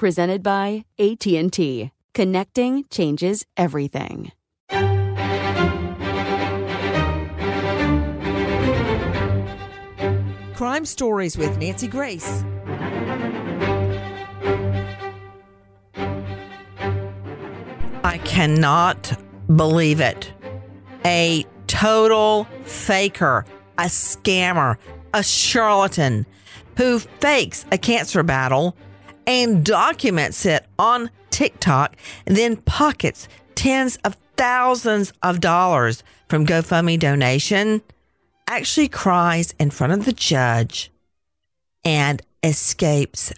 [0.00, 1.90] presented by AT&T.
[2.14, 4.32] Connecting changes everything.
[10.54, 12.42] Crime Stories with Nancy Grace.
[18.02, 19.12] I cannot
[19.54, 20.32] believe it.
[21.04, 23.44] A total faker,
[23.76, 24.78] a scammer,
[25.12, 26.24] a charlatan
[26.78, 28.74] who fakes a cancer battle
[29.30, 37.80] and documents it on TikTok then pockets tens of thousands of dollars from GoFundMe donation,
[38.48, 40.90] actually cries in front of the judge
[41.84, 43.32] and escapes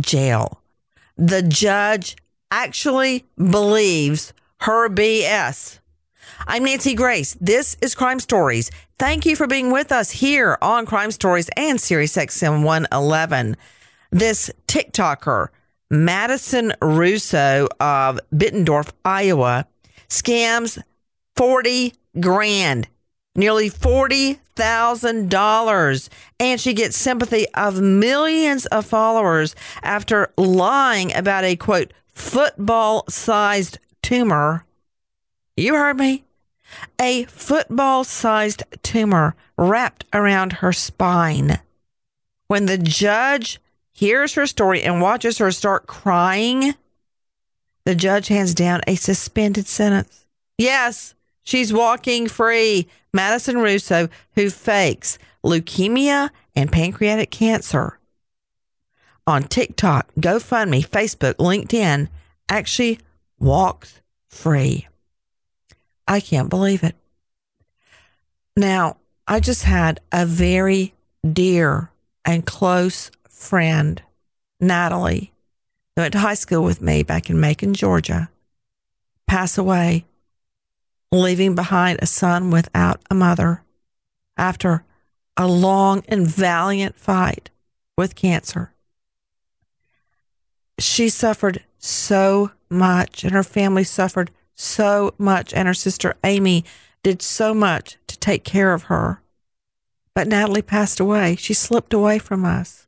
[0.00, 0.62] jail.
[1.18, 2.16] The judge
[2.50, 5.78] actually believes her BS.
[6.46, 7.36] I'm Nancy Grace.
[7.38, 8.70] This is Crime Stories.
[8.98, 13.58] Thank you for being with us here on Crime Stories and Sirius XM 111
[14.14, 15.48] this TikToker,
[15.90, 19.66] Madison Russo of Bettendorf, Iowa,
[20.08, 20.80] scams
[21.36, 22.86] 40 grand,
[23.34, 26.08] nearly $40,000.
[26.38, 33.80] And she gets sympathy of millions of followers after lying about a quote, football sized
[34.00, 34.64] tumor.
[35.56, 36.22] You heard me.
[37.00, 41.58] A football sized tumor wrapped around her spine.
[42.46, 43.58] When the judge
[43.94, 46.74] hears her story and watches her start crying,
[47.84, 50.26] the judge hands down a suspended sentence.
[50.58, 52.88] Yes, she's walking free.
[53.12, 57.98] Madison Russo, who fakes leukemia and pancreatic cancer
[59.26, 62.08] on TikTok, GoFundMe, Facebook, LinkedIn,
[62.48, 62.98] actually
[63.38, 64.88] walks free.
[66.06, 66.96] I can't believe it.
[68.56, 70.94] Now, I just had a very
[71.30, 71.90] dear
[72.24, 73.10] and close
[73.44, 74.02] friend,
[74.60, 75.32] Natalie,
[75.94, 78.30] who went to high school with me back in Macon, Georgia,
[79.26, 80.06] pass away,
[81.12, 83.62] leaving behind a son without a mother
[84.36, 84.84] after
[85.36, 87.50] a long and valiant fight
[87.96, 88.72] with cancer.
[90.78, 96.64] She suffered so much, and her family suffered so much, and her sister Amy
[97.02, 99.20] did so much to take care of her.
[100.14, 101.36] But Natalie passed away.
[101.36, 102.86] She slipped away from us.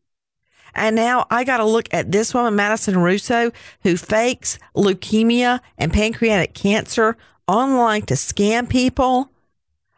[0.76, 3.50] And now I got to look at this woman, Madison Russo,
[3.82, 7.16] who fakes leukemia and pancreatic cancer
[7.48, 9.30] online to scam people.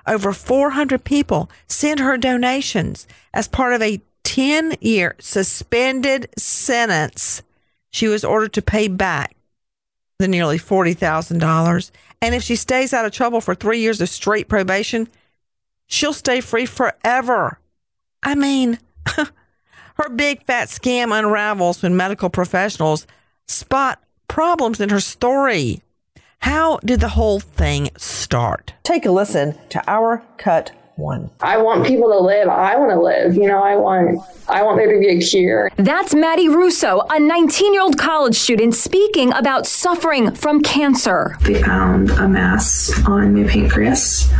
[0.06, 7.42] Over 400 people sent her donations as part of a 10 year suspended sentence.
[7.90, 9.34] She was ordered to pay back
[10.18, 11.90] the nearly $40,000.
[12.22, 15.08] And if she stays out of trouble for three years of straight probation,
[15.86, 17.58] she'll stay free forever.
[18.22, 18.78] I mean,
[20.00, 23.04] Her big fat scam unravels when medical professionals
[23.48, 25.82] spot problems in her story.
[26.38, 28.74] How did the whole thing start?
[28.84, 31.30] Take a listen to our cut one.
[31.40, 32.48] I want people to live.
[32.48, 33.34] I want to live.
[33.34, 35.68] You know, I want I want there to be a cure.
[35.74, 41.36] That's Maddie Russo, a 19-year-old college student speaking about suffering from cancer.
[41.40, 44.30] They found a mass on my pancreas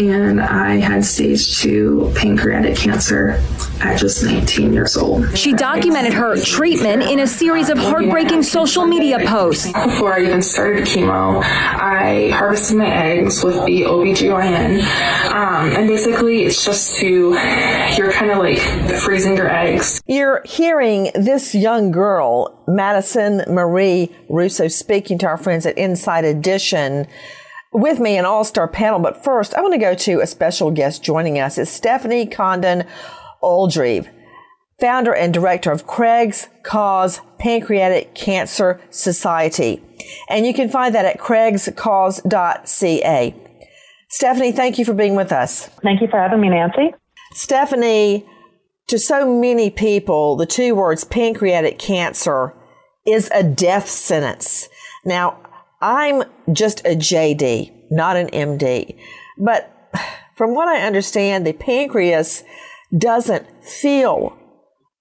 [0.00, 3.42] and I had stage two pancreatic cancer
[3.80, 5.36] at just 19 years old.
[5.36, 9.72] She documented her treatment in a series of heartbreaking social media posts.
[9.72, 14.82] Before I even started chemo, I harvested my eggs with the OBGYN.
[15.32, 17.36] Um, and basically, it's just to,
[17.96, 18.58] you're kind of like
[19.00, 20.02] freezing your eggs.
[20.06, 27.06] You're hearing this young girl, Madison Marie Russo, speaking to our friends at Inside Edition
[27.74, 29.00] with me an all-star panel.
[29.00, 31.58] But first, I want to go to a special guest joining us.
[31.58, 32.86] It's Stefani Condon
[33.42, 34.08] Oldreive,
[34.80, 39.82] founder and director of Craig's Cause Pancreatic Cancer Society.
[40.30, 43.34] And you can find that at craigscause.ca.
[44.08, 45.66] Stefani, thank you for being with us.
[45.82, 46.94] Thank you for having me, Nancy.
[47.32, 48.24] Stefani,
[48.86, 52.54] to so many people, the two words pancreatic cancer
[53.04, 54.68] is a death sentence.
[55.04, 55.40] Now,
[55.84, 58.98] I'm just a JD, not an MD.
[59.36, 59.70] But
[60.34, 62.42] from what I understand, the pancreas
[62.96, 64.34] doesn't feel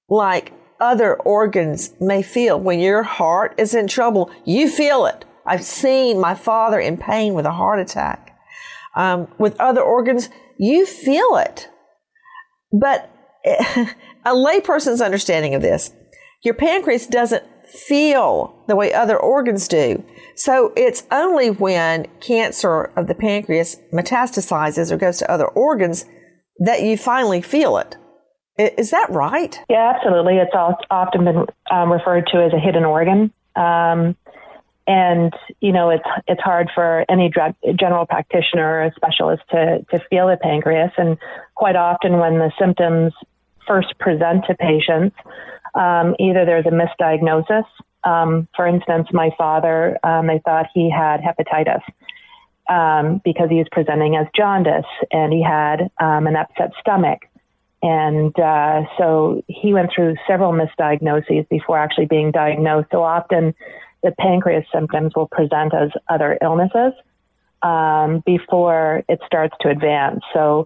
[0.10, 0.52] like
[0.82, 2.60] other organs may feel.
[2.60, 5.24] When your heart is in trouble, you feel it.
[5.46, 8.38] I've seen my father in pain with a heart attack.
[8.94, 11.70] Um, with other organs, you feel it.
[12.74, 13.10] But
[13.46, 15.94] a layperson's understanding of this,
[16.44, 20.04] your pancreas doesn't feel the way other organs do.
[20.36, 26.06] So it's only when cancer of the pancreas metastasizes or goes to other organs
[26.60, 27.98] that you finally feel it.
[28.58, 29.60] Is that right?
[29.70, 30.38] Yeah, absolutely.
[30.38, 33.34] It's often been um, referred to as a hidden organ.
[33.56, 34.16] Um,
[34.86, 40.00] and you know it's it's hard for any drug, general practitioner or specialist to to
[40.10, 41.18] feel the pancreas and
[41.56, 43.14] quite often when the symptoms
[43.66, 45.16] first present to patients
[45.76, 47.66] um, either there's a misdiagnosis
[48.04, 51.82] um, for instance, my father, um, they thought he had hepatitis
[52.70, 57.20] um, because he was presenting as jaundice and he had um, an upset stomach.
[57.82, 62.88] And uh, so he went through several misdiagnoses before actually being diagnosed.
[62.92, 63.54] So often
[64.02, 66.94] the pancreas symptoms will present as other illnesses
[67.62, 70.22] um, before it starts to advance.
[70.34, 70.66] So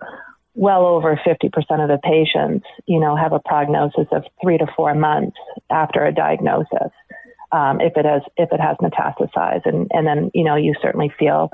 [0.57, 4.95] well over 50% of the patients, you know, have a prognosis of three to four
[4.95, 5.37] months
[5.69, 6.91] after a diagnosis
[7.51, 11.11] um, if it has if it has metastasized, and and then you know you certainly
[11.17, 11.51] feel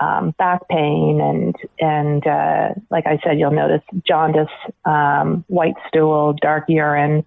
[0.00, 4.48] um, back pain and and uh, like I said, you'll notice jaundice,
[4.84, 7.24] um, white stool, dark urine,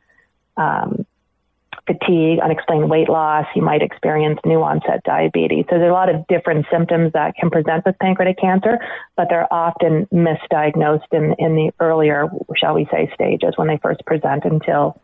[0.58, 1.06] um,
[1.88, 3.46] fatigue, unexplained weight loss.
[3.56, 5.66] You might experience new onset diabetes.
[5.70, 8.78] So there's a lot of different symptoms that can present with pancreatic cancer,
[9.16, 14.06] but they're often misdiagnosed in in the earlier, shall we say, stages when they first
[14.06, 15.02] present until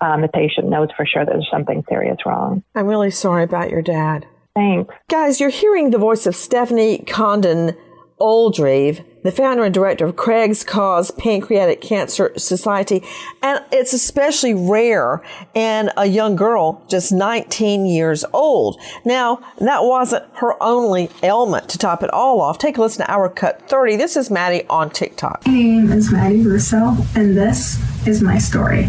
[0.00, 2.62] um, the patient knows for sure that there's something serious wrong.
[2.74, 4.26] I'm really sorry about your dad.
[4.54, 4.94] Thanks.
[5.08, 7.76] Guys, you're hearing the voice of Stefani Condon
[8.20, 13.02] Oldreive, the founder and director of Craig's Cause Pancreatic Cancer Society.
[13.42, 15.22] And it's especially rare
[15.54, 18.80] in a young girl just 19 years old.
[19.04, 22.58] Now, that wasn't her only ailment to top it all off.
[22.58, 23.96] Take a listen to our cut 30.
[23.96, 25.46] This is Maddie on TikTok.
[25.46, 28.88] My name is Maddie Russo, and this is my story.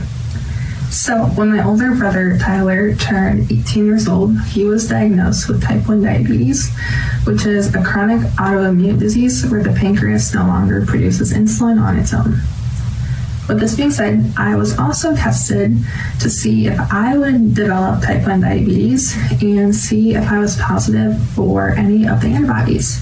[0.90, 5.88] So, when my older brother Tyler turned 18 years old, he was diagnosed with type
[5.88, 6.72] 1 diabetes,
[7.26, 12.14] which is a chronic autoimmune disease where the pancreas no longer produces insulin on its
[12.14, 12.40] own.
[13.48, 15.78] With this being said, I was also tested
[16.20, 21.22] to see if I would develop type 1 diabetes and see if I was positive
[21.30, 23.02] for any of the antibodies.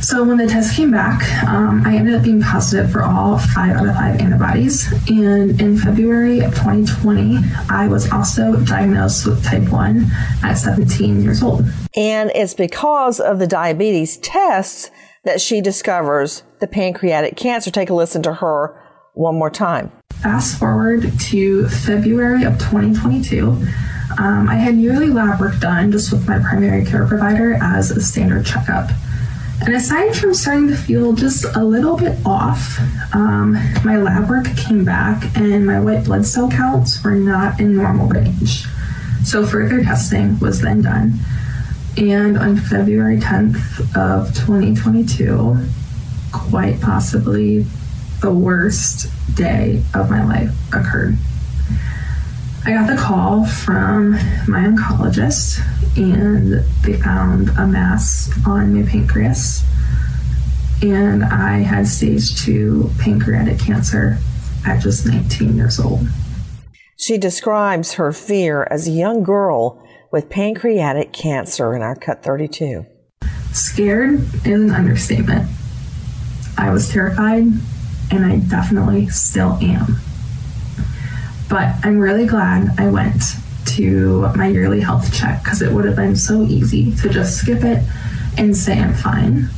[0.00, 3.76] So when the test came back, um, I ended up being positive for all five
[3.76, 4.90] out of five antibodies.
[5.10, 7.38] And in February of 2020,
[7.68, 10.06] I was also diagnosed with type 1
[10.42, 11.64] at 17 years old.
[11.96, 14.90] And it's because of the diabetes tests
[15.24, 17.70] that she discovers the pancreatic cancer.
[17.70, 18.80] Take a listen to her
[19.14, 19.90] one more time.
[20.22, 23.50] Fast forward to February of 2022.
[24.18, 28.00] Um, I had yearly lab work done just with my primary care provider as a
[28.00, 28.90] standard checkup.
[29.60, 32.78] And aside from starting to feel just a little bit off,
[33.12, 33.52] um,
[33.84, 38.08] my lab work came back and my white blood cell counts were not in normal
[38.08, 38.64] range.
[39.24, 41.14] So further testing was then done.
[41.96, 45.58] And on February 10th of 2022,
[46.32, 47.66] quite possibly
[48.20, 51.16] the worst day of my life occurred.
[52.64, 54.12] I got the call from
[54.46, 55.60] my oncologist,
[55.96, 59.64] and they found a mass on my pancreas.
[60.82, 64.18] And I had stage two pancreatic cancer
[64.66, 66.06] at just 19 years old.
[66.96, 72.84] She describes her fear as a young girl with pancreatic cancer in our Cut 32.
[73.52, 75.48] Scared is an understatement.
[76.56, 77.44] I was terrified,
[78.10, 80.00] and I definitely still am.
[81.48, 83.22] But I'm really glad I went
[83.66, 87.62] to my yearly health check because it would have been so easy to just skip
[87.64, 87.82] it
[88.36, 89.48] and say I'm fine.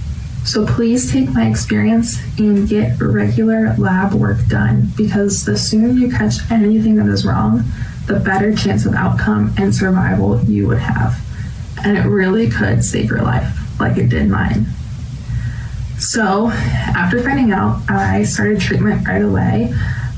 [0.45, 6.11] So please take my experience and get regular lab work done because the sooner you
[6.11, 7.65] catch anything that is wrong,
[8.07, 11.21] the better chance of outcome and survival you would have.
[11.85, 14.67] And it really could save your life, like it did mine.
[15.99, 19.75] So, after finding out, I started treatment right away,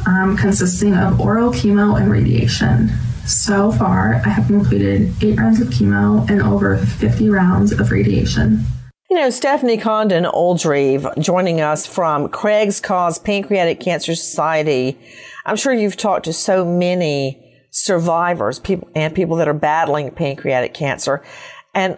[0.07, 2.91] um, consisting of oral chemo and radiation.
[3.27, 8.65] So far, I have completed eight rounds of chemo and over 50 rounds of radiation.
[9.11, 14.99] You know, Stefani Condon Oldreive joining us from Craig's Cause Pancreatic Cancer Society.
[15.45, 17.39] I'm sure you've talked to so many
[17.71, 21.23] survivors people and people that are battling pancreatic cancer.
[21.75, 21.97] And,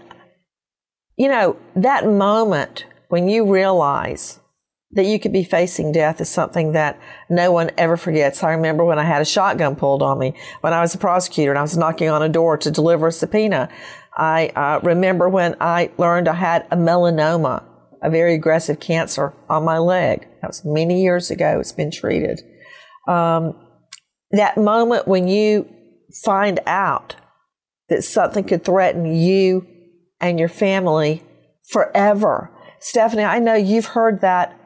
[1.17, 4.41] you know, that moment when you realize
[4.95, 6.99] that you could be facing death is something that
[7.29, 8.43] no one ever forgets.
[8.43, 11.51] I remember when I had a shotgun pulled on me when I was a prosecutor
[11.51, 13.69] and I was knocking on a door to deliver a subpoena.
[14.17, 17.65] I uh, remember when I learned I had a melanoma,
[18.03, 20.29] a very aggressive cancer on my leg.
[20.41, 21.59] That was many years ago.
[21.59, 22.41] It's been treated.
[23.09, 23.55] Um,
[24.31, 25.69] that moment when you
[26.25, 27.17] find out
[27.89, 29.67] that something could threaten you
[30.21, 31.23] and your family
[31.71, 32.51] forever.
[32.81, 34.59] Stefani, I know you've heard that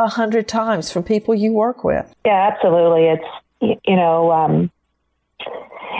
[0.00, 2.12] a hundred times from people you work with.
[2.24, 3.06] Yeah, absolutely.
[3.06, 4.70] It's you know, um,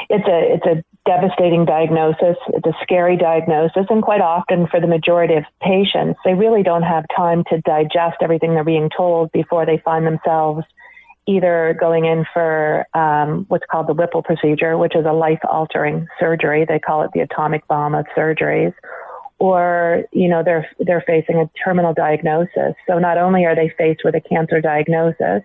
[0.08, 2.36] it's a it's a devastating diagnosis.
[2.48, 6.82] It's a scary diagnosis, and quite often for the majority of patients, they really don't
[6.82, 10.64] have time to digest everything they're being told before they find themselves
[11.26, 16.64] either going in for um, what's called the Whipple procedure, which is a life-altering surgery.
[16.64, 18.72] They call it the atomic bomb of surgeries,
[19.40, 22.74] or you know they're they're facing a terminal diagnosis.
[22.86, 25.42] So not only are they faced with a cancer diagnosis,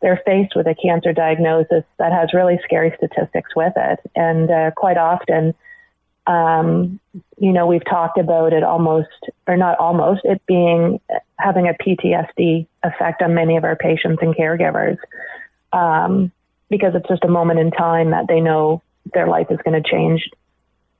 [0.00, 4.70] they're faced with a cancer diagnosis that has really scary statistics with it, and uh,
[4.72, 5.54] quite often.
[6.26, 7.00] Um,
[7.38, 9.08] you know, we've talked about it almost,
[9.46, 11.00] or not almost, it being
[11.38, 14.98] having a PTSD effect on many of our patients and caregivers
[15.72, 16.30] um,
[16.68, 18.82] because it's just a moment in time that they know
[19.14, 20.28] their life is going to change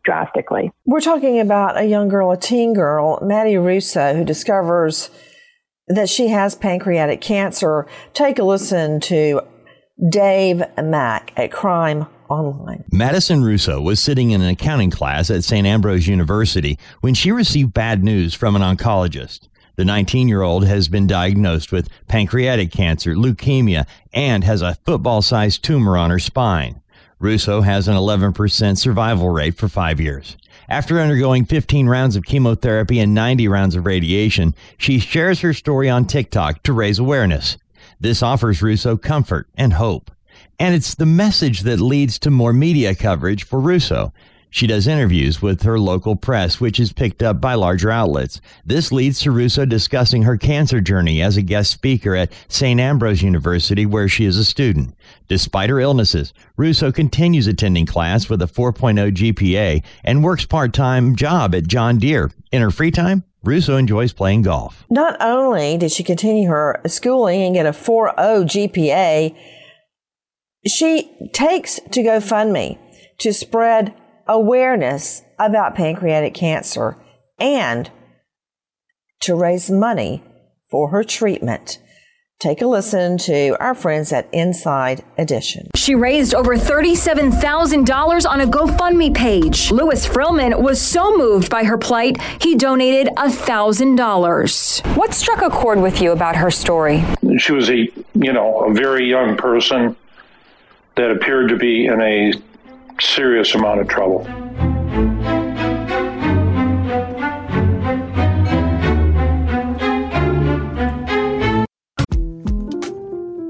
[0.09, 0.73] drastically.
[0.87, 5.11] We're talking about a young girl, a teen girl, Maddie Russo, who discovers
[5.87, 7.87] that she has pancreatic cancer.
[8.15, 9.43] Take a listen to
[10.09, 12.85] Dave Mack at Crime Online.
[12.91, 15.67] Madison Russo was sitting in an accounting class at St.
[15.67, 19.49] Ambrose University when she received bad news from an oncologist.
[19.77, 25.21] The 19 year old has been diagnosed with pancreatic cancer, leukemia, and has a football
[25.21, 26.81] sized tumor on her spine.
[27.21, 30.37] Russo has an 11% survival rate for five years.
[30.69, 35.89] After undergoing 15 rounds of chemotherapy and 90 rounds of radiation, she shares her story
[35.91, 37.57] on TikTok to raise awareness.
[37.99, 40.11] This offers Russo comfort and hope.
[40.61, 44.13] And it's the message that leads to more media coverage for Russo.
[44.51, 48.41] She does interviews with her local press, which is picked up by larger outlets.
[48.65, 52.81] This leads to Russo discussing her cancer journey as a guest speaker at St.
[52.81, 54.95] Ambrose University, where she is a student.
[55.29, 61.55] Despite her illnesses, Russo continues attending class with a 4.0 GPA and works part-time job
[61.55, 62.31] at John Deere.
[62.51, 64.85] In her free time, Russo enjoys playing golf.
[64.91, 69.37] Not only did she continue her schooling and get a 4.0 GPA,
[70.67, 72.79] she takes to GoFundMe
[73.19, 73.95] to spread
[74.29, 76.97] awareness about pancreatic cancer
[77.39, 77.91] and
[79.21, 80.23] to raise money
[80.71, 81.79] for her treatment.
[82.39, 85.71] Take a listen to our friends at Inside Edition.
[85.75, 89.73] She raised over $37,000 on a GoFundMe page.
[89.73, 94.97] Louis Frillman was so moved by her plight, he donated $1,000.
[94.97, 97.05] What struck a chord with you about her story?
[97.39, 99.97] She was a, you know, a very young person
[100.95, 102.35] that appeared to be in a
[103.01, 104.25] serious amount of trouble.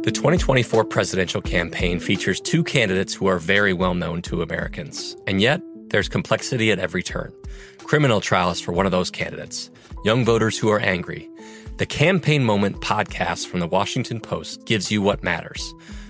[0.02, 5.16] The 2024 presidential campaign features two candidates who are very well known to Americans.
[5.26, 7.32] And yet, there's complexity at every turn.
[7.78, 9.70] Criminal trials for one of those candidates,
[10.04, 11.28] young voters who are angry.
[11.78, 15.74] The Campaign Moment podcast from the Washington Post gives you what matters.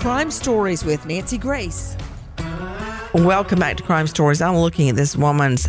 [0.00, 1.96] Crime Stories with Nancy Grace.
[3.14, 4.40] Welcome back to Crime Stories.
[4.40, 5.68] I'm looking at this woman's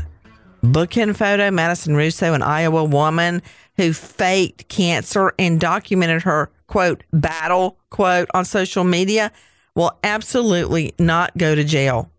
[0.62, 3.42] booking photo, Madison Russo, an Iowa woman
[3.78, 9.32] who faked cancer and documented her, quote, battle, quote, on social media,
[9.76, 12.10] will absolutely not go to jail.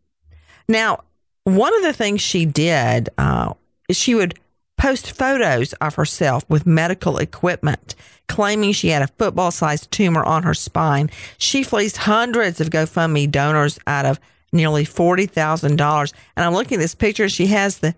[0.68, 1.04] Now,
[1.44, 3.54] one of the things she did uh,
[3.90, 4.38] she would
[4.76, 7.94] post photos of herself with medical equipment,
[8.28, 11.10] claiming she had a football sized tumor on her spine.
[11.38, 14.20] She fleeced hundreds of GoFundMe donors out of
[14.52, 16.12] nearly $40,000.
[16.36, 17.28] And I'm looking at this picture.
[17.28, 17.94] She has the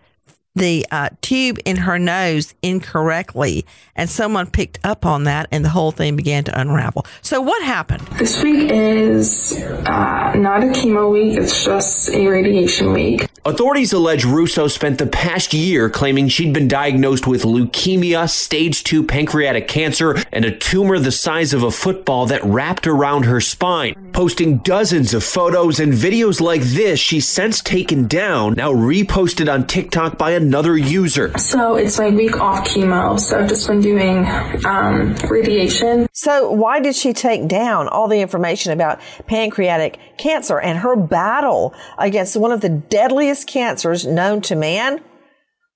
[0.57, 5.69] the uh, tube in her nose incorrectly, and someone picked up on that, and the
[5.69, 7.07] whole thing began to unravel.
[7.23, 8.03] So, what happened?
[8.19, 13.29] This week is uh, not a chemo week, it's just a radiation week.
[13.45, 19.05] Authorities allege Russo spent the past year claiming she'd been diagnosed with leukemia, stage 2
[19.05, 24.11] pancreatic cancer, and a tumor the size of a football that wrapped around her spine.
[24.13, 29.67] Posting dozens of photos and videos like this, she's since taken down, now reposted on
[29.67, 31.37] TikTok by another user.
[31.39, 34.27] So it's my week off chemo, so I've just been doing
[34.65, 36.07] um, radiation.
[36.13, 41.75] So why did she take down all the information about pancreatic cancer and her battle
[41.99, 45.03] against one of the deadliest cancers known to man?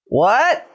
[0.06, 0.66] What?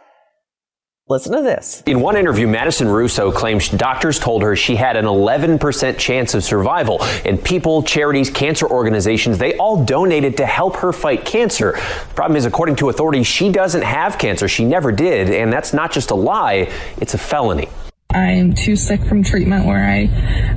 [1.08, 1.84] Listen to this.
[1.86, 6.44] In one interview, Madison Russo claims doctors told her she had an 11% chance of
[6.44, 7.04] survival.
[7.24, 11.74] And people, charities, cancer organizations, they all donated to help her fight cancer.
[11.74, 14.48] The problem is, according to authorities, she doesn't have cancer.
[14.48, 15.30] She never did.
[15.30, 17.70] And that's not just a lie, it's a felony.
[18.12, 20.10] I'm too sick from treatment where I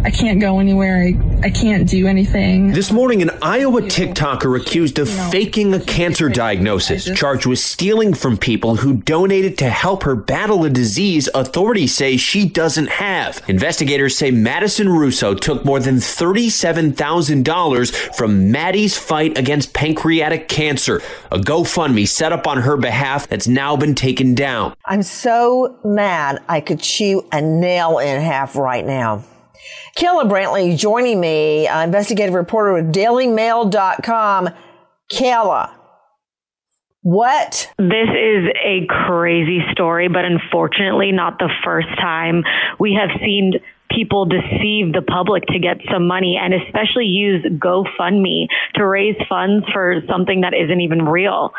[0.05, 1.03] I can't go anywhere.
[1.03, 2.71] I, I can't do anything.
[2.73, 8.37] This morning, an Iowa TikToker accused of faking a cancer diagnosis, charged with stealing from
[8.37, 13.43] people who donated to help her battle a disease authorities say she doesn't have.
[13.49, 21.39] Investigators say Madison Russo took more than $37,000 from Maddie's fight against pancreatic cancer, a
[21.39, 24.77] GoFundMe set up on her behalf that's now been taken down.
[24.85, 29.25] I'm so mad I could chew a nail in half right now.
[29.97, 34.51] Kayla Brantley joining me, uh, investigative reporter with DailyMail.com.
[35.11, 35.71] Kayla,
[37.03, 37.73] what?
[37.79, 42.43] This is a crazy story, but unfortunately, not the first time
[42.79, 43.55] we have seen
[43.91, 49.65] people deceive the public to get some money and especially use GoFundMe to raise funds
[49.73, 51.55] for something that isn't even real.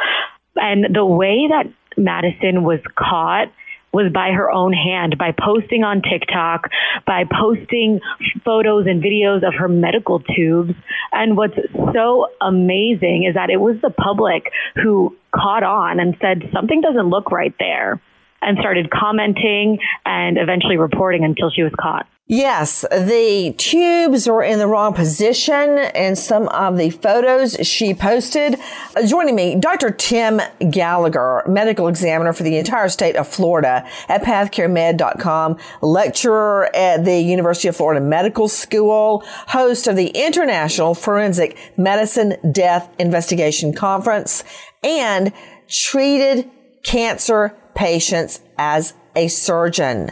[0.55, 1.65] And the way that
[1.97, 3.51] Madison was caught
[3.91, 6.69] was by her own hand by posting on TikTok,
[7.05, 7.99] by posting
[8.45, 10.73] photos and videos of her medical tubes.
[11.11, 11.55] And what's
[11.93, 17.09] so amazing is that it was the public who caught on and said, something doesn't
[17.09, 18.01] look right there,
[18.41, 22.07] and started commenting and eventually reporting until she was caught.
[22.31, 28.55] Yes, the tubes were in the wrong position in some of the photos she posted.
[28.95, 29.89] Uh, joining me, Dr.
[29.89, 30.39] Tim
[30.69, 37.67] Gallagher, medical examiner for the entire state of Florida at pathcaremed.com, lecturer at the University
[37.67, 44.43] of Florida Medical School, host of the International Forensic Medicine Death Investigation Conference,
[44.83, 45.33] and
[45.67, 46.47] treated
[46.83, 50.11] cancer patients as a surgeon.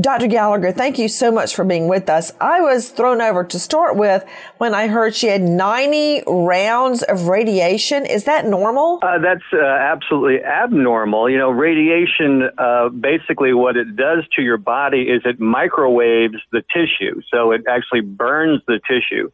[0.00, 0.26] Dr.
[0.26, 2.32] Gallagher, thank you so much for being with us.
[2.40, 4.24] I was thrown over to start with
[4.58, 8.04] when I heard she had 90 rounds of radiation.
[8.04, 8.98] Is that normal?
[9.02, 11.30] Uh, that's uh, absolutely abnormal.
[11.30, 16.64] You know, radiation, uh, basically what it does to your body is it microwaves the
[16.74, 17.20] tissue.
[17.32, 19.30] So it actually burns the tissue.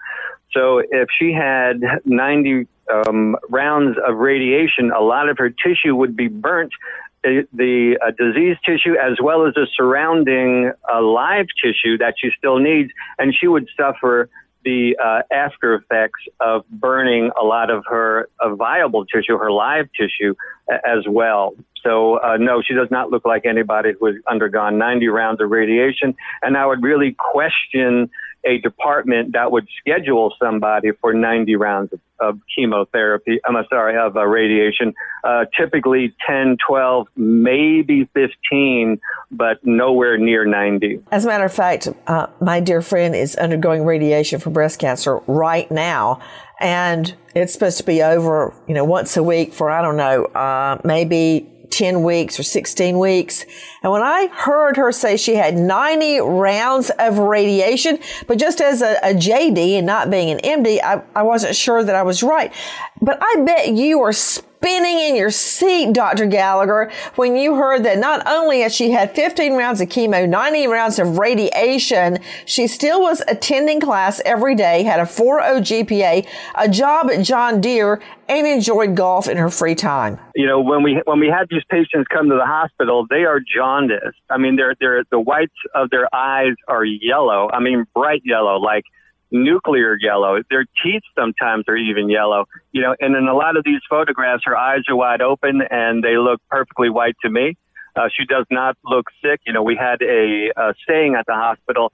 [0.53, 6.16] So if she had 90 um, rounds of radiation, a lot of her tissue would
[6.16, 6.73] be burnt
[7.22, 12.30] the, the uh, disease tissue as well as the surrounding uh, live tissue that she
[12.37, 14.28] still needs, and she would suffer
[14.64, 20.35] the uh, after effects of burning a lot of her viable tissue, her live tissue,
[20.70, 21.54] as well.
[21.83, 25.50] So, uh, no, she does not look like anybody who has undergone 90 rounds of
[25.50, 26.14] radiation.
[26.42, 28.11] And I would really question
[28.44, 33.40] a department that would schedule somebody for 90 rounds of, of chemotherapy.
[33.46, 34.94] I'm sorry, of uh, radiation.
[35.22, 39.00] Uh, typically 10, 12, maybe 15,
[39.31, 41.00] but nowhere near 90.
[41.11, 45.18] As a matter of fact, uh, my dear friend is undergoing radiation for breast cancer
[45.26, 46.20] right now.
[46.61, 50.24] And it's supposed to be over, you know, once a week for, I don't know,
[50.26, 51.50] uh, maybe
[51.81, 53.47] 10 weeks or 16 weeks.
[53.83, 58.83] And when I heard her say she had 90 rounds of radiation, but just as
[58.83, 62.23] a, a JD and not being an MD, I, I wasn't sure that I was
[62.23, 62.53] right.
[63.01, 64.12] But I bet you are
[64.61, 66.27] spinning in your seat, Dr.
[66.27, 70.66] Gallagher, when you heard that not only has she had 15 rounds of chemo, 90
[70.66, 76.68] rounds of radiation, she still was attending class every day, had a 4.0 GPA, a
[76.68, 80.20] job at John Deere, and enjoyed golf in her free time.
[80.35, 83.40] You know, when we when we had these patients come to the hospital, they are
[83.40, 84.18] jaundiced.
[84.29, 87.49] I mean, they're they're the whites of their eyes are yellow.
[87.51, 88.85] I mean, bright yellow, like
[89.31, 90.40] nuclear yellow.
[90.51, 92.47] Their teeth sometimes are even yellow.
[92.73, 96.03] You know, and in a lot of these photographs, her eyes are wide open and
[96.03, 97.57] they look perfectly white to me.
[97.97, 99.40] Uh, she does not look sick.
[99.47, 101.93] You know, we had a, a saying at the hospital: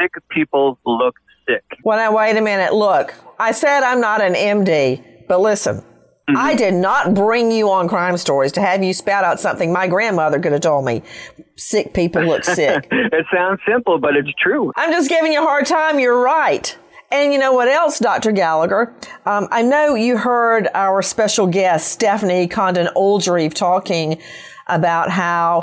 [0.00, 1.16] sick people look
[1.48, 1.64] sick.
[1.84, 2.72] Well, now wait a minute.
[2.72, 5.84] Look, I said I'm not an MD, but listen.
[6.28, 9.88] I did not bring you on crime stories to have you spout out something my
[9.88, 11.02] grandmother could have told me.
[11.56, 12.86] Sick people look sick.
[12.90, 14.72] it sounds simple, but it's true.
[14.76, 15.98] I'm just giving you a hard time.
[15.98, 16.76] You're right.
[17.10, 18.32] And you know what else, Dr.
[18.32, 18.94] Gallagher?
[19.26, 24.18] Um, I know you heard our special guest, Stefani Condon Oldreive, talking
[24.66, 25.62] about how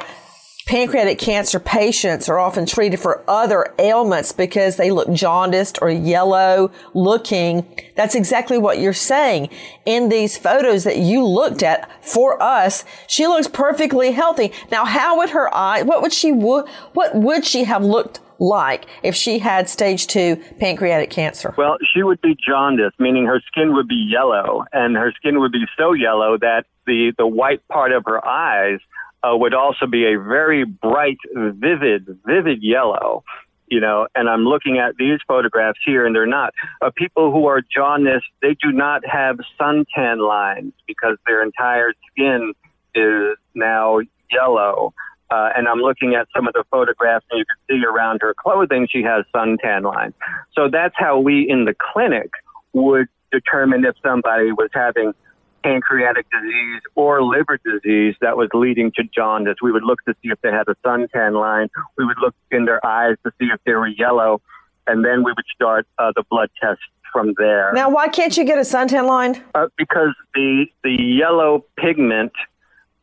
[0.69, 6.69] pancreatic cancer patients are often treated for other ailments because they look jaundiced or yellow
[6.93, 7.65] looking.
[7.95, 9.49] That's exactly what you're saying.
[9.88, 14.51] In these photos that you looked at for us, she looks perfectly healthy.
[14.69, 19.15] Now, how would her eye, what would she, what would she have looked like if
[19.15, 21.55] she had stage two pancreatic cancer?
[21.58, 25.51] Well, she would be jaundiced, meaning her skin would be yellow, and her skin would
[25.51, 28.79] be so yellow that the, the white part of her eyes
[29.23, 33.23] uh, would also be a very bright, vivid, vivid yellow.
[33.67, 36.55] You know, and I'm looking at these photographs here, and they're not.
[36.82, 42.53] Uh, people who are jaundiced, they do not have suntan lines because their entire skin
[42.95, 43.99] is now
[44.32, 44.91] yellow.
[45.29, 48.34] Uh, and I'm looking at some of the photographs, and you can see around her
[48.34, 50.15] clothing, she has suntan lines.
[50.55, 52.32] So that's how we in the clinic
[52.73, 55.13] would determine if somebody was having
[55.63, 59.55] pancreatic disease or liver disease that was leading to jaundice.
[59.61, 61.69] We would look to see if they had a suntan line.
[61.97, 64.41] We would look in their eyes to see if they were yellow,
[64.87, 67.71] and then we would start uh, the blood test from there.
[67.73, 69.43] Now, why can't you get a suntan line?
[69.55, 72.33] Uh, because the the yellow pigment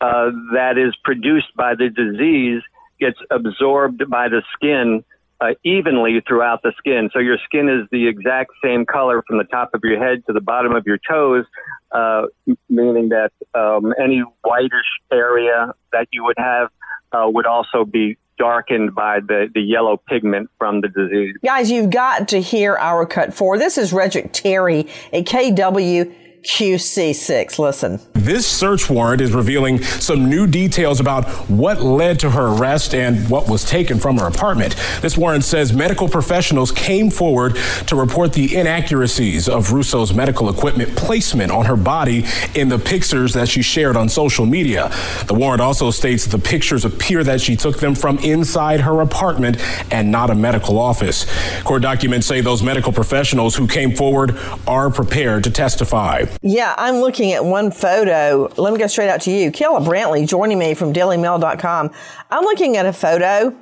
[0.00, 2.62] uh, that is produced by the disease
[3.00, 5.04] gets absorbed by the skin
[5.40, 7.10] uh, evenly throughout the skin.
[7.12, 10.32] So your skin is the exact same color from the top of your head to
[10.32, 11.44] the bottom of your toes,
[11.92, 12.22] uh,
[12.68, 14.70] meaning that um, any whitish
[15.12, 16.68] area that you would have
[17.12, 21.34] uh, would also be darkened by the, the yellow pigment from the disease.
[21.44, 23.58] Guys, you've got to hear our cut four.
[23.58, 24.80] This is Redrick Terry,
[25.12, 26.14] at KW.
[26.42, 27.58] QC6.
[27.58, 28.00] Listen.
[28.12, 33.28] This search warrant is revealing some new details about what led to her arrest and
[33.30, 34.76] what was taken from her apartment.
[35.00, 40.94] This warrant says medical professionals came forward to report the inaccuracies of Russo's medical equipment
[40.96, 44.90] placement on her body in the pictures that she shared on social media.
[45.26, 49.56] The warrant also states the pictures appear that she took them from inside her apartment
[49.90, 51.26] and not a medical office.
[51.62, 56.25] Court documents say those medical professionals who came forward are prepared to testify.
[56.42, 58.52] Yeah, I'm looking at one photo.
[58.56, 59.50] Let me go straight out to you.
[59.50, 61.90] Kayla Brantley joining me from dailymail.com.
[62.30, 63.54] I'm looking at a photo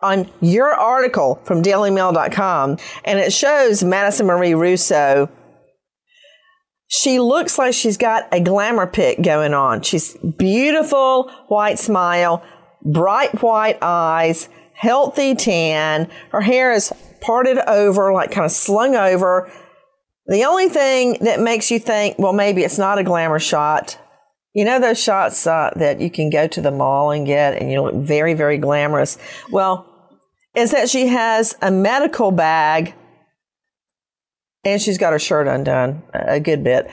[0.00, 5.30] on your article from dailymail.com, and it shows Madison Marie Russo.
[6.88, 9.82] She looks like she's got a glamour pick going on.
[9.82, 12.44] She's beautiful, white smile,
[12.84, 16.08] bright white eyes, healthy tan.
[16.30, 19.50] Her hair is parted over, like kind of slung over
[20.28, 23.98] the only thing that makes you think, well, maybe it's not a glamour shot,
[24.56, 27.70] you know, those shots uh, that you can go to the mall and get and
[27.70, 29.18] you look very, very glamorous.
[29.50, 29.86] Well,
[30.54, 32.94] is that she has a medical bag
[34.64, 36.90] and she's got her shirt undone a good bit.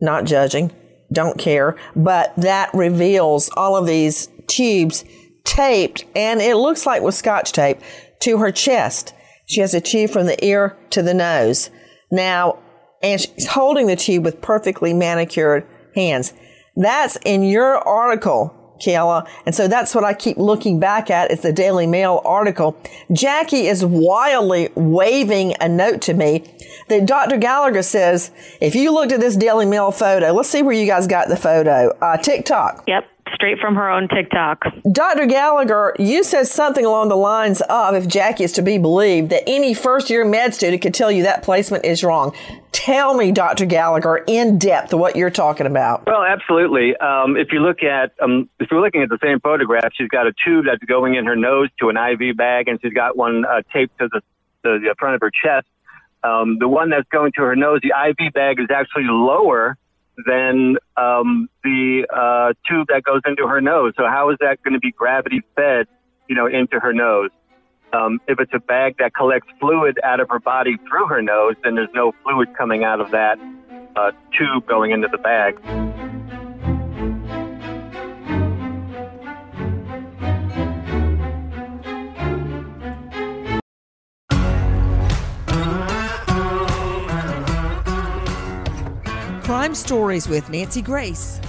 [0.00, 0.72] Not judging,
[1.12, 5.04] don't care, but that reveals all of these tubes
[5.44, 7.78] taped and it looks like with scotch tape
[8.22, 9.14] to her chest.
[9.46, 11.70] She has a tube from the ear to the nose.
[12.10, 12.58] Now,
[13.02, 16.32] and she's holding the tube with perfectly manicured hands.
[16.76, 19.28] That's in your article, Kayla.
[19.46, 21.30] And so that's what I keep looking back at.
[21.30, 22.76] It's the Daily Mail article.
[23.12, 26.44] Jackie is wildly waving a note to me
[26.88, 27.38] that Dr.
[27.38, 28.30] Gallagher says,
[28.60, 31.36] if you looked at this Daily Mail photo, let's see where you guys got the
[31.36, 31.88] photo.
[32.00, 32.84] Uh, TikTok.
[32.86, 34.64] Yep straight from her own TikTok.
[34.90, 35.26] Dr.
[35.26, 39.42] Gallagher, you said something along the lines of, if Jackie is to be believed, that
[39.46, 42.34] any first year med student could tell you that placement is wrong.
[42.72, 43.66] Tell me, Dr.
[43.66, 46.06] Gallagher, in depth what you're talking about.
[46.06, 46.96] Well, absolutely.
[46.96, 50.26] Um, if you look at, um, if you're looking at the same photograph, she's got
[50.26, 53.44] a tube that's going in her nose to an IV bag, and she's got one
[53.44, 54.20] uh, taped to the,
[54.64, 55.66] to the front of her chest.
[56.22, 59.76] Um, the one that's going to her nose, the IV bag is actually lower
[60.24, 63.92] than um, the uh, tube that goes into her nose.
[63.96, 65.86] So how is that going to be gravity fed,
[66.28, 67.30] you know, into her nose?
[67.92, 71.54] Um, if it's a bag that collects fluid out of her body through her nose,
[71.62, 73.38] then there's no fluid coming out of that
[73.94, 75.58] uh, tube going into the bag.
[89.66, 91.40] Crime Stories with Nancy Grace.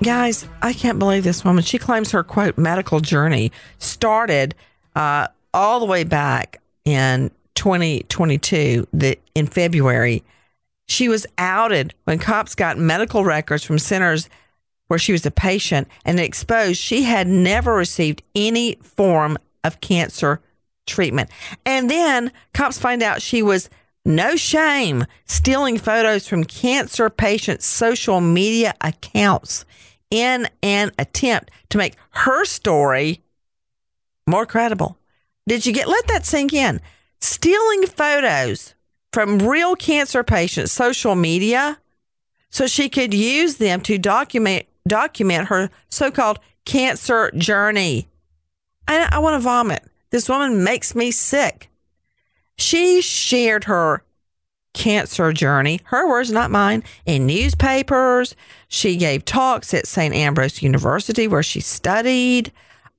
[0.00, 1.64] Guys, I can't believe this woman.
[1.64, 4.54] She claims her quote medical journey started
[4.94, 8.86] uh, all the way back in 2022.
[8.92, 10.22] That in February,
[10.86, 14.28] she was outed when cops got medical records from centers
[14.86, 20.40] where she was a patient and exposed she had never received any form of cancer
[20.86, 21.28] treatment.
[21.66, 23.68] And then cops find out she was
[24.10, 29.64] no shame stealing photos from cancer patients' social media accounts
[30.10, 33.22] in an attempt to make her story
[34.26, 34.98] more credible.
[35.46, 36.80] Did you get let that sink in?
[37.20, 38.74] Stealing photos
[39.12, 41.78] from real cancer patients' social media
[42.50, 48.08] so she could use them to document document her so-called cancer journey.
[48.88, 49.84] I, I want to vomit.
[50.10, 51.69] This woman makes me sick.
[52.60, 54.02] She shared her
[54.74, 58.36] cancer journey, her words, not mine, in newspapers.
[58.68, 60.14] She gave talks at St.
[60.14, 62.52] Ambrose University, where she studied,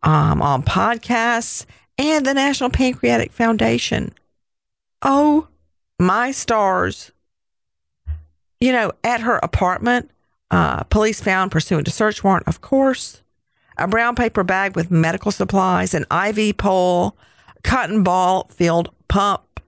[0.04, 1.66] um, on podcasts,
[1.98, 4.14] and the National Pancreatic Foundation.
[5.02, 5.48] Oh,
[6.00, 7.12] my stars.
[8.60, 10.12] You know, at her apartment,
[10.50, 13.22] uh, police found, pursuant to search warrant, of course,
[13.78, 17.16] a brown paper bag with medical supplies, an IV pole,
[17.64, 19.60] cotton ball filled pump,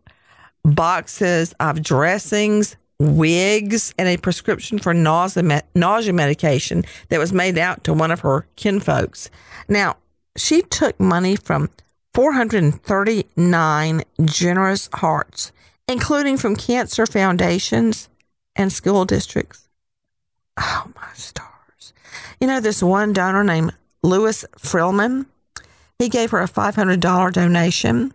[0.64, 7.84] boxes of dressings, wigs, and a prescription for nausea, nausea medication that was made out
[7.84, 9.30] to one of her kinfolks.
[9.68, 9.98] Now,
[10.36, 11.70] she took money from
[12.14, 15.52] 439 generous hearts,
[15.88, 18.10] including from cancer foundations
[18.56, 19.68] and school districts.
[20.60, 21.94] Oh, my stars.
[22.40, 25.26] You know, this one donor named Louis Frillman,
[26.04, 28.14] he gave her a $500 donation.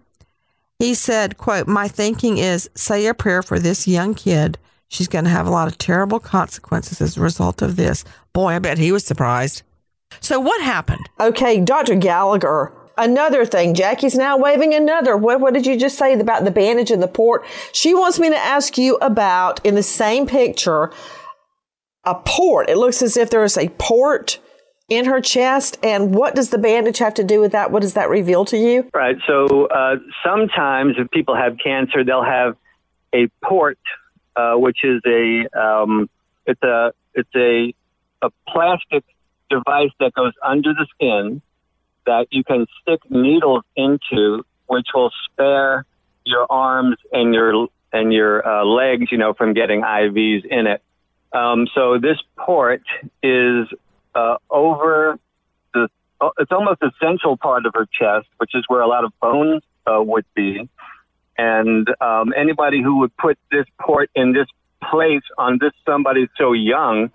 [0.79, 4.59] He said, quote, my thinking is say a prayer for this young kid.
[4.88, 8.05] She's going to have a lot of terrible consequences as a result of this.
[8.33, 9.62] Boy, I bet he was surprised.
[10.20, 11.09] So what happened?
[11.20, 11.96] Okay, Dr.
[11.96, 12.72] Gallagher.
[12.96, 15.16] Another thing, Jackie's now waving another.
[15.16, 17.44] What, what did you just say about the bandage in the port?
[17.72, 20.90] She wants me to ask you about in the same picture
[22.05, 22.68] a port.
[22.68, 24.38] It looks as if there is a port
[24.88, 25.79] in her chest.
[25.83, 27.70] And what does the bandage have to do with that?
[27.70, 28.88] What does that reveal to you?
[28.94, 29.16] Right.
[29.27, 32.57] So uh, sometimes if people have cancer, they'll have
[33.12, 33.79] a port,
[34.37, 36.09] uh, which is a um,
[36.46, 37.74] it's a it's a
[38.22, 39.05] a plastic
[39.51, 41.40] device that goes under the skin
[42.07, 45.85] that you can stick needles into, which will spare
[46.24, 50.83] your arms and your and your uh, legs, you know, from getting IVs in it.
[51.33, 52.83] Um, so this port
[53.22, 53.68] is
[54.14, 55.18] uh, over
[55.75, 55.88] the,
[56.21, 59.12] uh, it's almost the central part of her chest, which is where a lot of
[59.21, 60.68] bones uh, would be.
[61.37, 64.49] And um, anybody who would put this port in this
[64.83, 67.11] place on this somebody so young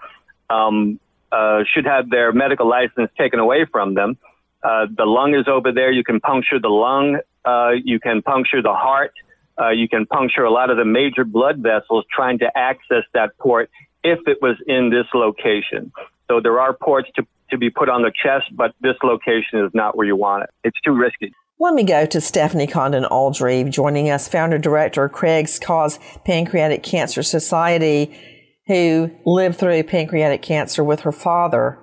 [0.49, 0.99] um,
[1.32, 4.17] uh, should have their medical license taken away from them.
[4.63, 5.91] Uh, the lung is over there.
[5.91, 7.19] You can puncture the lung.
[7.43, 9.13] Uh, you can puncture the heart.
[9.60, 13.38] Uh, you can puncture a lot of the major blood vessels trying to access that
[13.38, 13.69] port
[14.03, 15.91] if it was in this location.
[16.34, 19.69] So there are ports to, to be put on the chest, but this location is
[19.76, 20.50] not where you want it.
[20.63, 21.32] It's too risky.
[21.60, 27.22] Let me go to Stefani Condon Oldreive, joining us, founder director, Craig's Cause Pancreatic Cancer
[27.22, 28.17] Society,
[28.65, 31.78] who lived through pancreatic cancer with her father,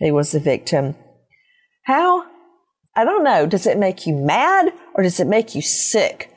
[0.00, 0.96] who was the victim.
[1.84, 2.24] How?
[2.96, 3.46] I don't know.
[3.46, 6.33] Does it make you mad or does it make you sick?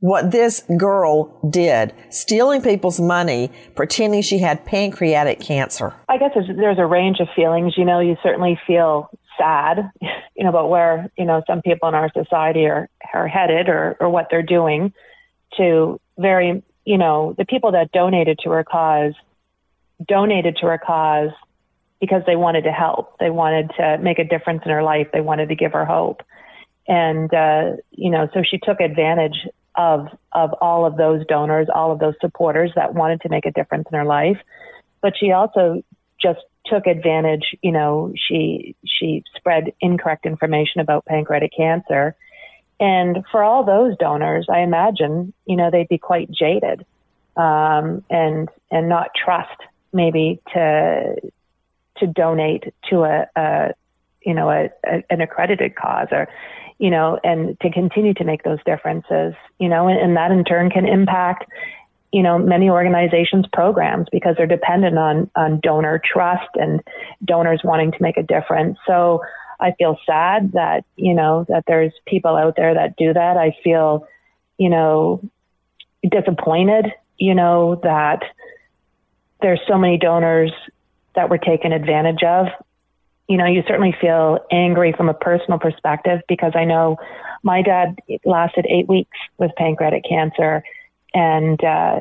[0.00, 5.92] What this girl did, stealing people's money, pretending she had pancreatic cancer.
[6.08, 7.74] I guess there's, there's a range of feelings.
[7.76, 11.94] You know, you certainly feel sad, you know, about where, you know, some people in
[11.94, 14.92] our society are, are headed or, or what they're doing
[15.56, 19.14] to very, you know, the people that donated to her cause
[20.06, 21.30] donated to her cause
[22.00, 23.18] because they wanted to help.
[23.18, 25.08] They wanted to make a difference in her life.
[25.12, 26.22] They wanted to give her hope.
[26.86, 29.46] And, uh, you know, so she took advantage
[29.78, 33.52] of, of all of those donors, all of those supporters that wanted to make a
[33.52, 34.36] difference in her life.
[35.00, 35.82] But she also
[36.20, 42.16] just took advantage, you know, she, she spread incorrect information about pancreatic cancer.
[42.80, 46.84] And for all those donors, I imagine, you know, they'd be quite jaded,
[47.36, 49.60] um, and, and not trust
[49.92, 51.14] maybe to,
[51.98, 53.68] to donate to a, a
[54.22, 56.28] you know, a, a, an accredited cause or,
[56.78, 60.44] you know, and to continue to make those differences, you know, and, and that in
[60.44, 61.44] turn can impact,
[62.12, 66.80] you know, many organizations' programs because they're dependent on, on donor trust and
[67.24, 68.78] donors wanting to make a difference.
[68.86, 69.22] So
[69.60, 73.36] I feel sad that, you know, that there's people out there that do that.
[73.36, 74.06] I feel,
[74.56, 75.20] you know,
[76.08, 76.86] disappointed,
[77.18, 78.22] you know, that
[79.42, 80.52] there's so many donors
[81.14, 82.46] that were taken advantage of.
[83.28, 86.96] You know, you certainly feel angry from a personal perspective because I know
[87.42, 90.62] my dad lasted eight weeks with pancreatic cancer,
[91.14, 91.98] and uh,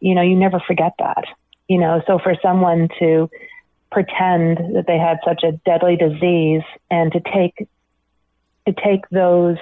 [0.00, 1.24] you know, you never forget that.
[1.68, 3.28] You know, so for someone to
[3.90, 7.66] pretend that they had such a deadly disease and to take
[8.66, 9.56] to take those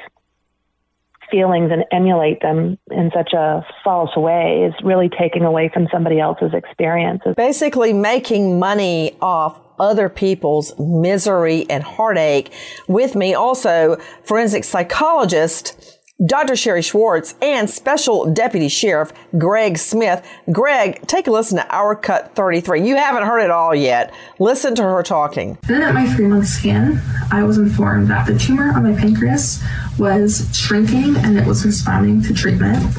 [1.34, 6.20] feelings and emulate them in such a false way is really taking away from somebody
[6.20, 7.34] else's experiences.
[7.36, 12.52] Basically, making money off other people's misery and heartache.
[12.86, 16.54] With me, also forensic psychologist Dr.
[16.54, 20.24] Shari Schwartz and Special Deputy Sheriff Greg Smith.
[20.52, 22.86] Greg, take a listen to Our Cut 33.
[22.86, 24.14] You haven't heard it all yet.
[24.38, 25.58] Listen to her talking.
[25.66, 27.00] Then at my three month scan,
[27.32, 29.60] I was informed that the tumor on my pancreas
[29.98, 32.96] was shrinking and it was responding to treatment.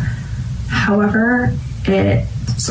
[0.68, 1.54] However,
[1.86, 2.28] it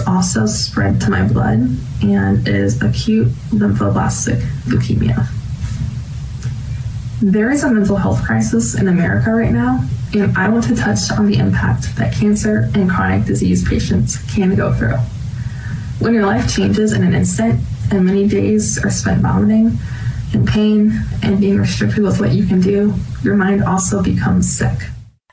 [0.07, 5.26] also spread to my blood and is acute lymphoblastic leukemia.
[7.22, 9.83] There is a mental health crisis in America right now,
[10.14, 14.55] and I want to touch on the impact that cancer and chronic disease patients can
[14.55, 14.96] go through.
[15.98, 19.77] When your life changes in an instant and many days are spent vomiting
[20.33, 24.79] and pain and being restricted with what you can do, your mind also becomes sick.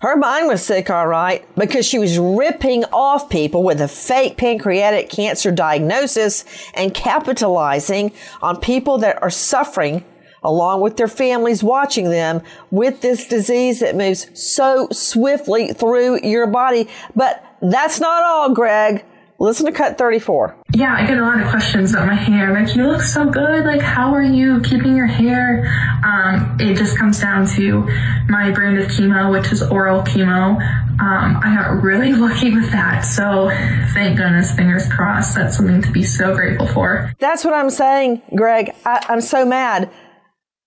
[0.02, 4.36] Her mind was sick, all right, because she was ripping off people with a fake
[4.36, 10.04] pancreatic cancer diagnosis and capitalizing on people that are suffering
[10.44, 16.48] along with their families watching them with this disease that moves so swiftly through your
[16.48, 16.88] body.
[17.16, 19.06] But that's not all, Greg.
[19.42, 20.56] Listen to cut 34.
[20.76, 22.54] Yeah, I get a lot of questions about my hair.
[22.54, 23.66] Like, you look so good.
[23.66, 25.66] Like, how are you keeping your hair?
[26.06, 27.82] Um, it just comes down to
[28.30, 30.62] my brand of chemo, which is oral chemo.
[31.02, 33.02] Um, I got really lucky with that.
[33.02, 33.50] So,
[33.96, 35.34] thank goodness, fingers crossed.
[35.34, 37.12] That's something to be so grateful for.
[37.18, 38.70] That's what I'm saying, Greg.
[38.86, 39.90] I, I'm so mad.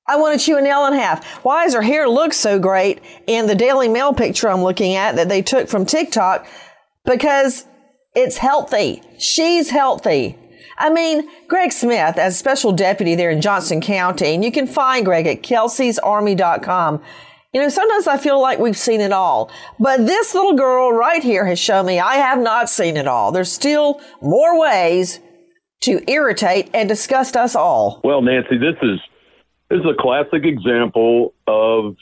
[0.06, 1.24] I want to chew a nail in half.
[1.44, 5.16] Why does her hair look so great in the Daily Mail picture I'm looking at
[5.16, 6.46] that they took from TikTok?
[7.04, 7.64] Because
[8.14, 9.02] it's healthy.
[9.18, 10.38] She's healthy.
[10.76, 15.04] I mean, Greg Smith, as special deputy there in Johnson County, and you can find
[15.04, 17.02] Greg at kelsey'sarmy.com.
[17.52, 21.22] You know, sometimes I feel like we've seen it all, but this little girl right
[21.22, 23.30] here has shown me I have not seen it all.
[23.30, 25.20] There's still more ways
[25.82, 28.00] to irritate and disgust us all.
[28.02, 28.98] Well, Nancy, this is
[29.74, 31.96] this is a classic example of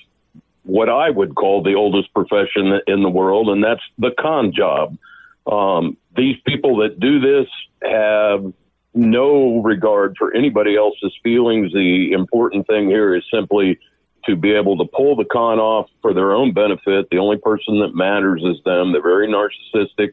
[0.64, 4.98] what I would call the oldest profession in the world, and that's the con job.
[5.50, 7.48] Um, these people that do this
[7.82, 8.52] have
[8.92, 11.72] no regard for anybody else's feelings.
[11.72, 13.78] The important thing here is simply
[14.26, 17.08] to be able to pull the con off for their own benefit.
[17.11, 18.92] The only person that matters is them.
[18.92, 20.12] They're very narcissistic.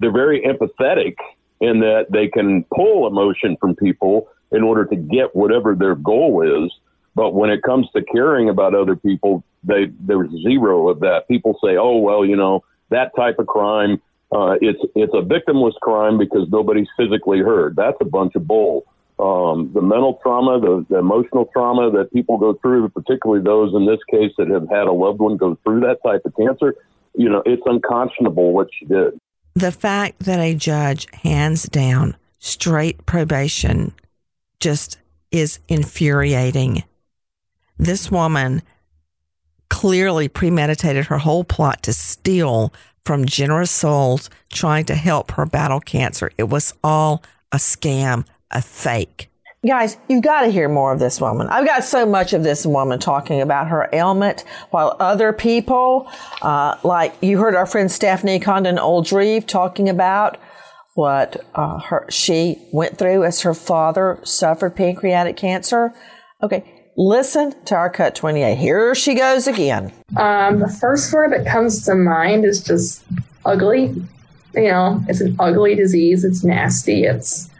[0.00, 1.16] They're very empathetic
[1.60, 6.64] in that they can pull emotion from people in order to get whatever their goal
[6.64, 6.72] is.
[7.16, 11.26] But when it comes to caring about other people, they there's zero of that.
[11.28, 15.74] People say, "Oh well, you know that type of crime, uh, it's it's a victimless
[15.80, 18.84] crime because nobody's physically hurt." That's a bunch of bull.
[19.18, 23.86] Um, the mental trauma, the, the emotional trauma that people go through, particularly those in
[23.86, 26.74] this case that have had a loved one go through that type of cancer,
[27.14, 29.18] you know, it's unconscionable what she did.
[29.54, 33.94] The fact that a judge hands down straight probation
[34.60, 34.98] just
[35.30, 36.84] is infuriating.
[37.78, 38.62] This woman
[39.68, 42.72] clearly premeditated her whole plot to steal
[43.04, 46.30] from generous souls trying to help her battle cancer.
[46.38, 47.22] It was all
[47.52, 49.30] a scam, a fake.
[49.66, 51.48] Guys, you've got to hear more of this woman.
[51.48, 56.08] I've got so much of this woman talking about her ailment, while other people,
[56.42, 60.38] uh, like you heard our friend Stefani Condon Oldreive talking about
[60.94, 65.92] what uh, her she went through as her father suffered pancreatic cancer.
[66.42, 68.56] Okay, listen to our cut 28.
[68.56, 69.92] Here she goes again.
[70.16, 73.04] Um, the first word that comes to mind is just
[73.44, 73.94] ugly.
[74.54, 76.24] You know, it's an ugly disease.
[76.24, 77.04] It's nasty.
[77.04, 77.50] It's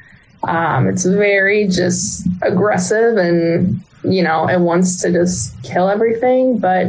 [0.45, 6.59] um, it's very just aggressive, and you know, it wants to just kill everything.
[6.59, 6.87] But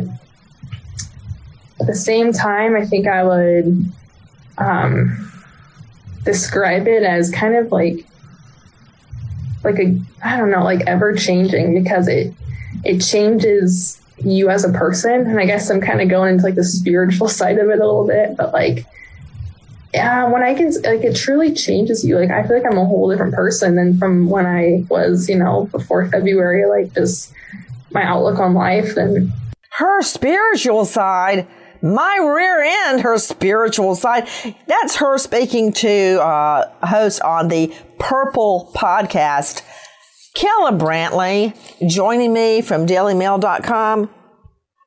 [1.79, 3.91] at the same time, I think I would
[4.59, 5.31] um,
[6.23, 8.05] describe it as kind of like
[9.63, 12.33] like a I don't know, like ever changing because it
[12.83, 15.21] it changes you as a person.
[15.27, 17.85] And I guess I'm kind of going into like the spiritual side of it a
[17.85, 18.85] little bit, but like
[19.93, 22.19] yeah, when I can like it truly changes you.
[22.19, 25.37] Like I feel like I'm a whole different person than from when I was, you
[25.37, 27.33] know, before February, like just
[27.91, 29.31] my outlook on life and
[29.71, 31.47] her spiritual side
[31.93, 34.27] my rear end, her spiritual side.
[34.67, 39.61] That's her speaking to uh, host on the Purple podcast,
[40.35, 41.55] Kella Brantley,
[41.89, 44.09] joining me from dailymail.com.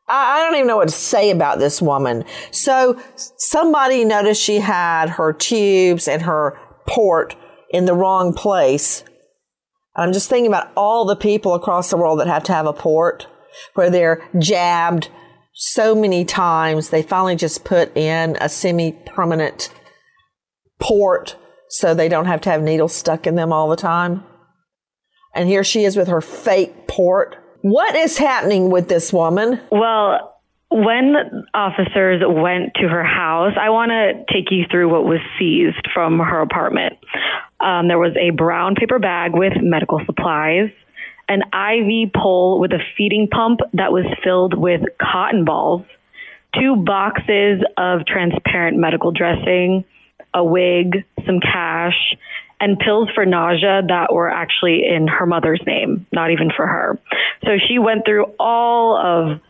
[0.09, 2.25] I, I don't even know what to say about this woman.
[2.51, 7.37] So somebody noticed she had her tubes and her port
[7.71, 9.05] in the wrong place.
[9.97, 12.73] I'm just thinking about all the people across the world that have to have a
[12.73, 13.27] port
[13.75, 15.11] where they're jabbed
[15.63, 19.69] so many times they finally just put in a semi permanent
[20.81, 21.37] port
[21.69, 24.25] so they don't have to have needles stuck in them all the time.
[25.35, 27.37] And here she is with her fake port.
[27.61, 29.61] What is happening with this woman?
[29.71, 30.41] Well,
[30.71, 31.15] when
[31.53, 36.21] officers went to her house, I want to take you through what was seized from
[36.21, 36.95] her apartment.
[37.61, 40.71] Um, there was a brown paper bag with medical supplies,
[41.31, 45.83] an IV pole with a feeding pump that was filled with cotton balls,
[46.59, 49.85] two boxes of transparent medical dressing,
[50.35, 52.17] a wig, some cash,
[52.61, 56.99] and pills for nausea that were actually in her mother's name, not even for her.
[57.45, 59.41] So she went through all of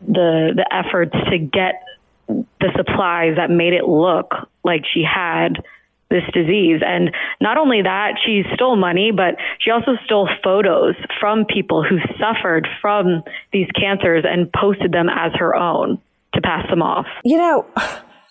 [0.00, 1.84] the the efforts to get
[2.28, 4.34] the supplies that made it look
[4.64, 5.62] like she had
[6.10, 6.80] this disease.
[6.84, 11.98] And not only that, she stole money, but she also stole photos from people who
[12.18, 15.98] suffered from these cancers and posted them as her own
[16.34, 17.06] to pass them off.
[17.24, 17.66] You know,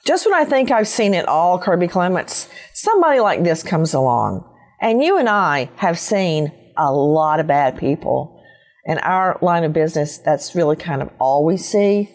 [0.06, 4.50] just when I think I've seen it all, Kirby Clements, somebody like this comes along.
[4.82, 8.42] And you and I have seen a lot of bad people.
[8.86, 12.10] In our line of business, that's really kind of all we see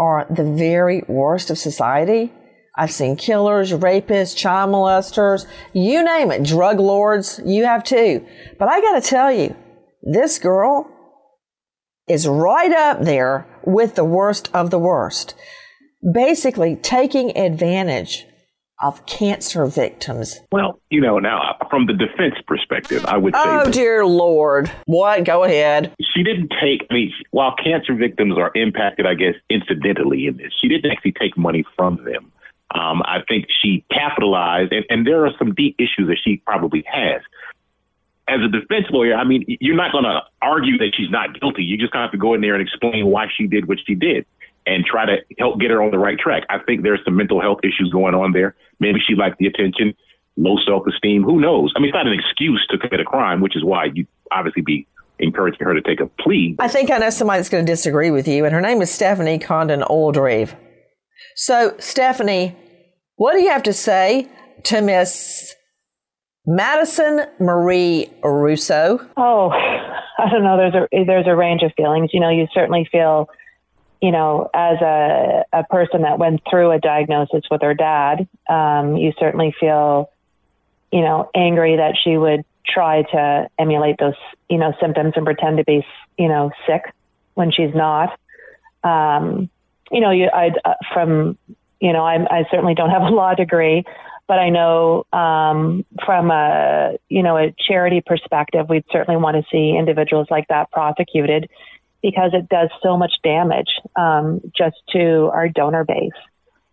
[0.00, 2.32] are the very worst of society.
[2.78, 8.24] I've seen killers, rapists, child molesters, you name it, drug lords, you have too.
[8.56, 9.56] But I gotta tell you,
[10.00, 10.88] this girl
[12.08, 15.34] is right up there with the worst of the worst.
[16.14, 18.26] Basically taking advantage
[18.80, 20.38] of cancer victims.
[20.52, 23.42] Well, you know, now from the defense perspective, I would say.
[23.44, 24.70] Oh, dear Lord.
[24.86, 25.24] What?
[25.24, 25.92] Go ahead.
[26.14, 30.52] She didn't take, I mean, while cancer victims are impacted, I guess, incidentally in this,
[30.62, 32.30] she didn't actually take money from them.
[32.74, 36.84] Um, I think she capitalized, and, and there are some deep issues that she probably
[36.86, 37.22] has.
[38.28, 41.64] As a defense lawyer, I mean, you're not going to argue that she's not guilty.
[41.64, 43.78] You just kind of have to go in there and explain why she did what
[43.86, 44.26] she did
[44.66, 46.44] and try to help get her on the right track.
[46.50, 48.54] I think there's some mental health issues going on there.
[48.80, 49.94] Maybe she liked the attention,
[50.36, 51.22] low self esteem.
[51.22, 51.72] Who knows?
[51.74, 54.60] I mean, it's not an excuse to commit a crime, which is why you obviously
[54.60, 54.86] be
[55.18, 56.54] encouraging her to take a plea.
[56.58, 58.90] I think I know somebody that's going to disagree with you, and her name is
[58.90, 60.54] Stefani Condon Oldreive.
[61.40, 62.56] So, Stefani,
[63.14, 64.28] what do you have to say
[64.64, 65.54] to Miss
[66.44, 68.98] Madison Marie Russo?
[69.16, 69.50] Oh,
[70.18, 70.56] I don't know.
[70.56, 72.10] There's a there's a range of feelings.
[72.12, 73.28] You know, you certainly feel,
[74.02, 78.96] you know, as a a person that went through a diagnosis with her dad, um,
[78.96, 80.10] you certainly feel,
[80.90, 84.18] you know, angry that she would try to emulate those,
[84.50, 85.86] you know, symptoms and pretend to be,
[86.18, 86.92] you know, sick
[87.34, 88.18] when she's not.
[88.82, 89.50] Um,
[89.90, 91.38] you know, you, I, uh, from,
[91.80, 93.84] you know, I'm, I certainly don't have a law degree,
[94.26, 99.42] but I know um, from a, you know, a charity perspective, we'd certainly want to
[99.50, 101.48] see individuals like that prosecuted
[102.02, 106.12] because it does so much damage um, just to our donor base,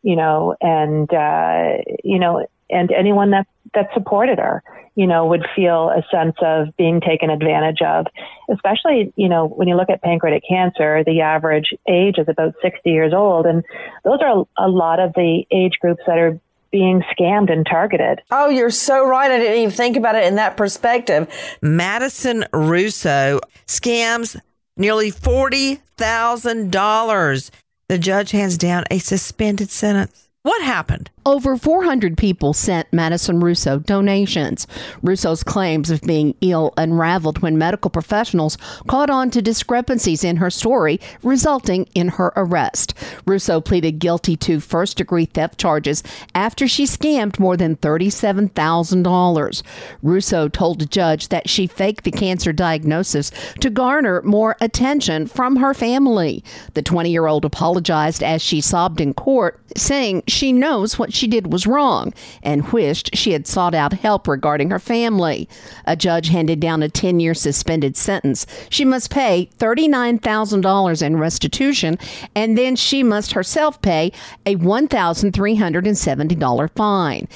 [0.03, 4.63] you know, and, uh, you know, and anyone that, that supported her.
[4.95, 8.05] you know, would feel a sense of being taken advantage of,
[8.49, 12.89] especially, you know, when you look at pancreatic cancer, the average age is about 60
[12.89, 13.45] years old.
[13.45, 13.63] And
[14.05, 16.39] those are a lot of the age groups that are
[16.72, 18.22] being scammed and targeted.
[18.32, 19.30] Oh, you're so right.
[19.30, 21.28] I didn't even think about it in that perspective.
[21.61, 24.39] Madison Russo scams
[24.78, 27.51] nearly $40,000.
[27.88, 30.30] The judge hands down a suspended sentence.
[30.43, 31.09] What happened?
[31.28, 34.67] Over 400 people sent Madison Russo donations.
[35.01, 40.51] Russo's claims of being ill unraveled when medical professionals caught on to discrepancies in her
[40.51, 42.93] story, resulting in her arrest.
[43.26, 46.03] Russo pleaded guilty to first degree theft charges
[46.36, 49.63] after she scammed more than $37,000.
[50.03, 55.55] Russo told a judge that she faked the cancer diagnosis to garner more attention from
[55.55, 56.43] her family.
[56.76, 61.28] The 20 year old apologized as she sobbed in court, saying she knows what she
[61.28, 62.13] did was wrong
[62.43, 65.49] and wished she had sought out help regarding her family.
[65.86, 68.45] A judge handed down a 10 year suspended sentence.
[68.70, 71.97] She must pay $39,000 in restitution,
[72.36, 74.11] and then she must herself pay
[74.45, 77.28] a $1,370 fine.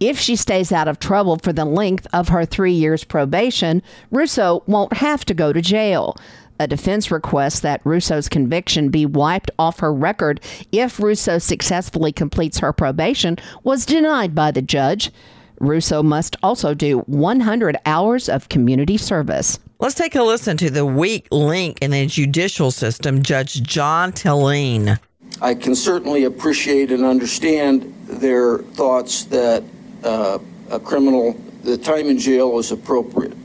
[0.00, 3.82] If she stays out of trouble for the length of her three years probation,
[4.12, 6.16] Russo won't have to go to jail.
[6.60, 10.40] A defense request that Russo's conviction be wiped off her record
[10.72, 15.12] if Russo successfully completes her probation was denied by the judge.
[15.60, 19.58] Russo must also do 100 hours of community service.
[19.78, 24.98] Let's take a listen to the weak link in the judicial system, Judge John Telleen.
[25.40, 29.62] I can certainly appreciate and understand their thoughts that
[30.02, 30.40] uh,
[30.70, 33.36] a criminal, the time in jail is appropriate.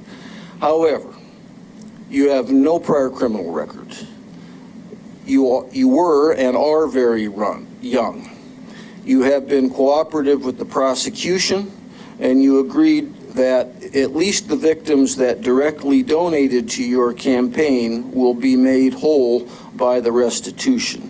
[0.59, 1.14] However,
[2.14, 4.05] you have no prior criminal records.
[5.26, 8.30] You, are, you were and are very run, young.
[9.03, 11.72] You have been cooperative with the prosecution,
[12.20, 18.36] and you agreed that at least the victims that directly donated to your campaign will
[18.36, 21.09] be made whole by the restitution.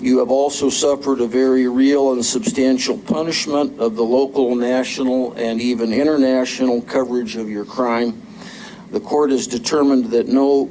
[0.00, 5.60] You have also suffered a very real and substantial punishment of the local, national, and
[5.60, 8.20] even international coverage of your crime
[8.94, 10.70] the court has determined that no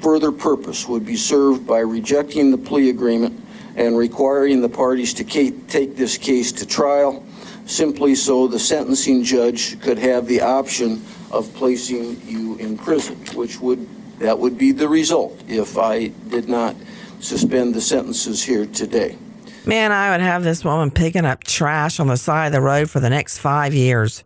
[0.00, 3.40] further purpose would be served by rejecting the plea agreement
[3.76, 7.24] and requiring the parties to take this case to trial
[7.64, 11.00] simply so the sentencing judge could have the option
[11.30, 13.88] of placing you in prison, which would
[14.18, 16.76] that would be the result if I did not
[17.20, 19.16] suspend the sentences here today.
[19.64, 22.90] Man, I would have this woman picking up trash on the side of the road
[22.90, 24.24] for the next five years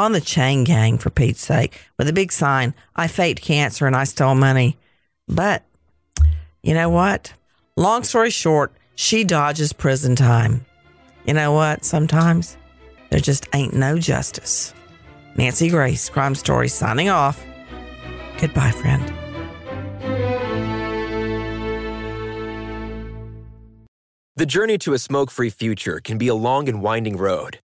[0.00, 3.94] on the chain gang, for Pete's sake, with a big sign I faked cancer and
[3.94, 4.78] I stole money.
[5.28, 5.62] But
[6.62, 7.34] you know what?
[7.76, 10.64] Long story short, she dodges prison time.
[11.26, 11.84] You know what?
[11.84, 12.56] Sometimes
[13.10, 14.72] there just ain't no justice.
[15.36, 17.38] Nancy Grace, Crime Story, signing off.
[18.40, 19.04] Goodbye, friend.
[24.36, 27.58] The journey to a smoke free future can be a long and winding road.